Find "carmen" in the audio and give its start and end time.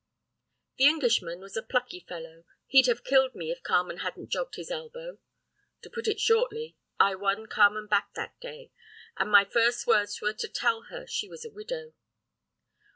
3.61-3.97, 7.45-7.85